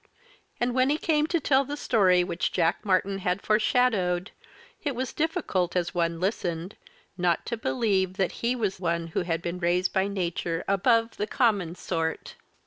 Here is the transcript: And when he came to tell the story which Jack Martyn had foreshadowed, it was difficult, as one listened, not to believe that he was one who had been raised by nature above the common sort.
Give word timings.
And 0.59 0.73
when 0.73 0.89
he 0.89 0.97
came 0.97 1.27
to 1.27 1.39
tell 1.39 1.63
the 1.63 1.77
story 1.77 2.23
which 2.23 2.51
Jack 2.51 2.83
Martyn 2.83 3.19
had 3.19 3.39
foreshadowed, 3.43 4.31
it 4.83 4.95
was 4.95 5.13
difficult, 5.13 5.75
as 5.75 5.93
one 5.93 6.19
listened, 6.19 6.75
not 7.19 7.45
to 7.45 7.55
believe 7.55 8.13
that 8.15 8.31
he 8.41 8.55
was 8.55 8.79
one 8.79 9.09
who 9.09 9.21
had 9.21 9.43
been 9.43 9.59
raised 9.59 9.93
by 9.93 10.07
nature 10.07 10.63
above 10.67 11.17
the 11.17 11.27
common 11.27 11.75
sort. 11.75 12.33